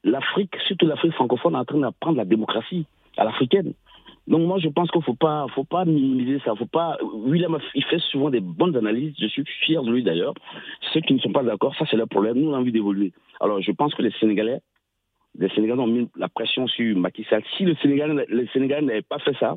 [0.05, 2.87] l'Afrique, surtout l'Afrique francophone, est en train d'apprendre la démocratie
[3.17, 3.73] à l'africaine.
[4.27, 6.55] Donc moi, je pense qu'il ne faut pas, faut pas minimiser ça.
[6.55, 6.97] Faut pas.
[7.03, 9.15] William, il fait souvent des bonnes analyses.
[9.19, 10.33] Je suis fier de lui d'ailleurs.
[10.93, 12.39] Ceux qui ne sont pas d'accord, ça c'est leur problème.
[12.39, 13.13] Nous, on a envie d'évoluer.
[13.41, 14.61] Alors, je pense que les Sénégalais,
[15.39, 17.43] les Sénégalais ont mis la pression sur Macky Sall.
[17.57, 19.57] Si le Sénégal, les Sénégalais n'avaient pas fait ça,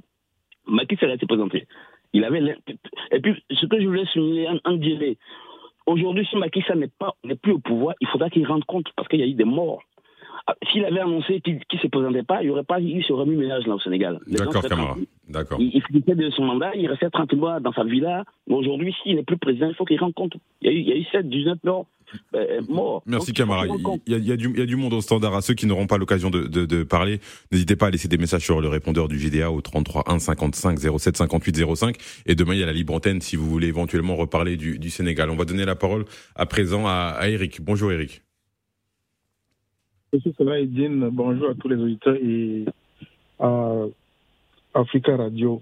[0.65, 1.65] Macky Sall a été présenté.
[2.11, 2.57] Il avait.
[3.11, 4.79] Et puis, ce que je voulais souligner, en, en
[5.85, 6.79] Aujourd'hui, si Macky Sall
[7.23, 9.45] n'est plus au pouvoir, il faudra qu'il rende compte parce qu'il y a eu des
[9.45, 9.81] morts.
[10.49, 13.11] Ah, s'il avait annoncé qu'il ne se présentait pas, il n'y aurait pas eu ce
[13.11, 14.19] remue-ménage là au Sénégal.
[14.27, 14.95] D'accord, Camara.
[15.27, 15.59] D'accord.
[15.59, 18.23] Il, il finissait de son mandat, il restait 30 mois dans sa villa.
[18.49, 20.35] Aujourd'hui, s'il n'est plus président, il faut qu'il rende compte.
[20.61, 21.85] Il y a eu, il y a eu 7, 19 morts.
[22.33, 23.03] Euh, morts.
[23.05, 23.65] Merci Camara.
[23.67, 25.35] Il y, a, il, y a du, il y, a, du, monde au standard.
[25.35, 27.19] À ceux qui n'auront pas l'occasion de, de, de, parler,
[27.51, 30.79] n'hésitez pas à laisser des messages sur le répondeur du GDA au 33 1 55
[30.79, 31.97] 07 58 05.
[32.25, 34.89] Et demain, il y a la libre antenne si vous voulez éventuellement reparler du, du
[34.89, 35.29] Sénégal.
[35.29, 36.05] On va donner la parole
[36.35, 37.59] à présent à, à Eric.
[37.61, 38.21] Bonjour Eric.
[40.13, 42.63] Monsieur Salaïdine, bonjour à tous les auditeurs et
[43.39, 43.83] à
[44.73, 45.61] Africa Radio.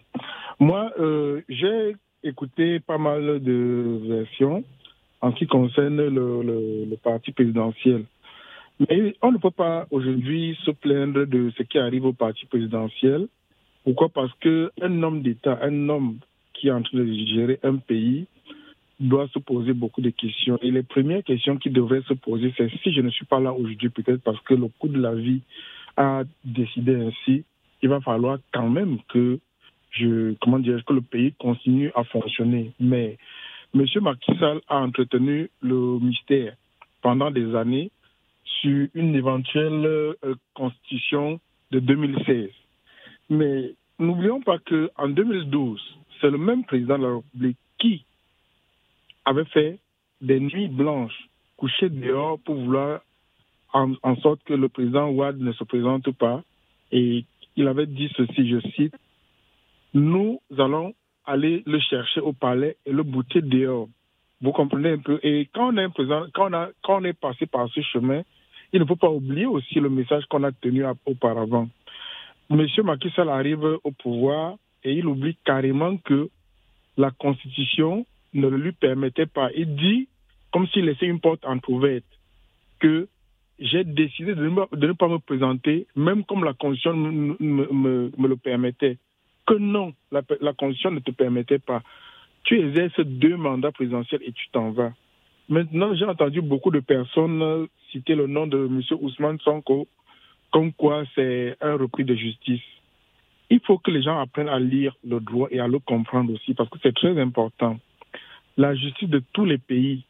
[0.60, 4.64] Moi, euh, j'ai écouté pas mal de versions
[5.22, 8.06] en ce qui concerne le, le, parti présidentiel.
[8.80, 13.28] Mais on ne peut pas aujourd'hui se plaindre de ce qui arrive au parti présidentiel.
[13.84, 14.10] Pourquoi?
[14.10, 16.20] Parce qu'un homme d'État, un homme
[16.54, 18.28] qui est en train de gérer un pays,
[19.00, 20.58] doit se poser beaucoup de questions.
[20.62, 23.54] Et les premières questions qui devraient se poser, c'est si je ne suis pas là
[23.54, 25.42] aujourd'hui, peut-être parce que le coût de la vie
[25.98, 27.44] a décidé ainsi,
[27.82, 29.40] il va falloir quand même que
[29.92, 32.72] je, comment dire, que le pays continue à fonctionner.
[32.80, 33.18] Mais
[33.74, 33.86] M.
[34.02, 34.32] Macky
[34.70, 36.56] a entretenu le mystère
[37.02, 37.92] pendant des années
[38.62, 41.40] sur une éventuelle euh, constitution
[41.72, 42.50] de 2016.
[43.30, 45.82] Mais n'oublions pas que en 2012,
[46.20, 48.06] c'est le même président de la République qui
[49.26, 49.80] avait fait
[50.22, 53.02] des nuits blanches, couché dehors pour vouloir
[53.74, 56.44] en, sorte que le président Ouad ne se présente pas.
[56.92, 57.26] Et
[57.56, 58.96] il avait dit ceci, je cite,
[59.94, 60.94] nous allons
[61.26, 63.90] aller le chercher au palais et le bouter dehors.
[64.42, 65.20] Vous comprenez un peu?
[65.24, 65.90] Et quand on est,
[66.34, 68.22] quand on est passé par ce chemin,
[68.74, 71.68] il ne faut pas oublier aussi le message qu'on a tenu auparavant.
[72.50, 76.30] Monsieur Macky Sall arrive au pouvoir et il oublie carrément que
[76.98, 78.06] la Constitution
[78.36, 79.50] ne le lui permettait pas.
[79.56, 80.08] Il dit,
[80.52, 82.06] comme s'il laissait une porte entrouverte,
[82.80, 83.08] que
[83.60, 88.98] j'ai décidé de ne, pas me présenter, même comme la Constitution me, le permettait.
[89.48, 91.82] Que non, la, la, Constitution ne te permettait pas.
[92.44, 94.94] Tu exerces deux mandats présidentiels et tu t'en vas.
[95.48, 98.82] Maintenant, j'ai entendu beaucoup de personnes citer le nom de M.
[99.00, 99.88] Ousmane Sonko
[100.52, 102.62] comme quoi c'est un repris de justice.
[103.50, 106.54] Il faut que les gens apprennent à lire le droit et à le comprendre aussi,
[106.54, 107.78] parce que c'est très important.
[108.58, 110.06] La justice de tous les pays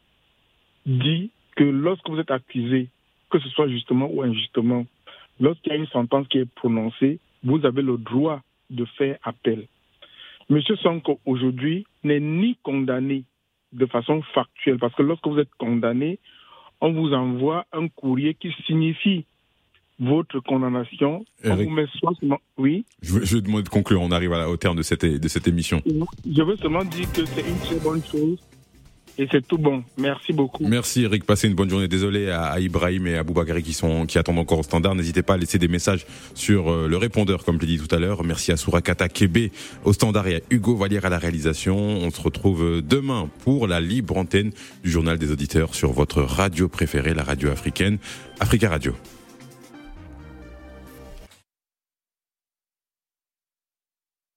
[0.86, 2.88] dit que lorsque vous êtes accusé,
[3.30, 4.86] que ce soit justement ou injustement,
[5.40, 8.40] lorsqu'il y a une sentence qui est prononcée, vous avez le droit
[8.70, 9.66] de faire appel.
[10.48, 13.24] Monsieur Sonko, aujourd'hui, n'est ni condamné
[13.72, 16.20] de façon factuelle, parce que lorsque vous êtes condamné,
[16.80, 19.24] on vous envoie un courrier qui signifie
[19.98, 21.24] votre condamnation.
[21.44, 21.86] On met
[22.58, 22.84] Oui.
[23.02, 24.02] Je veux, je de conclure.
[24.02, 25.82] On arrive à, au terme de cette, de cette émission.
[25.86, 28.38] Je veux seulement dire que c'est une très bonne chose
[29.18, 29.82] et c'est tout bon.
[29.96, 30.66] Merci beaucoup.
[30.66, 31.24] Merci Eric.
[31.24, 31.88] Passez une bonne journée.
[31.88, 34.94] Désolé à, Ibrahim et à Boubagari qui sont qui attendent encore au standard.
[34.94, 37.94] N'hésitez pas à laisser des messages sur euh, le répondeur, comme je l'ai dit tout
[37.94, 38.24] à l'heure.
[38.24, 39.50] Merci à Surakata Kebe
[39.84, 41.76] au standard et à Hugo Vallière à la réalisation.
[41.76, 44.52] On se retrouve demain pour la libre antenne
[44.84, 47.98] du journal des auditeurs sur votre radio préférée, la radio africaine,
[48.38, 48.92] Africa Radio.